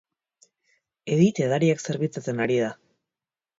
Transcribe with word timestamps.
Edith 1.17 1.43
edariak 1.45 1.85
zerbitzatzen 1.87 2.43
ari 2.49 2.61
zen 2.65 2.77